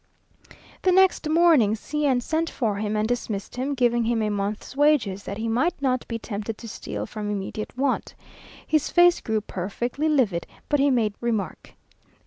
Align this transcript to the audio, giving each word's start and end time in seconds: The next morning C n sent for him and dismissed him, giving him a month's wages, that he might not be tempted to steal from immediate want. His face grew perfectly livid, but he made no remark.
The 0.81 0.91
next 0.91 1.29
morning 1.29 1.75
C 1.75 2.07
n 2.07 2.21
sent 2.21 2.49
for 2.49 2.77
him 2.77 2.95
and 2.97 3.07
dismissed 3.07 3.55
him, 3.55 3.75
giving 3.75 4.05
him 4.05 4.23
a 4.23 4.31
month's 4.31 4.75
wages, 4.75 5.25
that 5.25 5.37
he 5.37 5.47
might 5.47 5.79
not 5.79 6.07
be 6.07 6.17
tempted 6.17 6.57
to 6.57 6.67
steal 6.67 7.05
from 7.05 7.29
immediate 7.29 7.77
want. 7.77 8.15
His 8.65 8.89
face 8.89 9.21
grew 9.21 9.41
perfectly 9.41 10.09
livid, 10.09 10.47
but 10.69 10.79
he 10.79 10.89
made 10.89 11.13
no 11.21 11.27
remark. 11.27 11.75